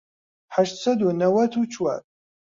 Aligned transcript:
هەشت 0.55 0.75
سەد 0.83 0.99
و 1.01 1.17
نەوەت 1.21 1.53
و 1.55 1.63
چوار 1.73 2.01